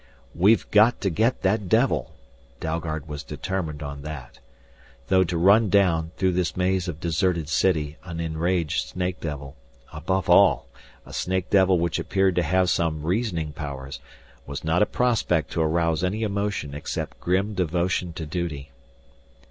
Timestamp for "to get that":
1.01-1.69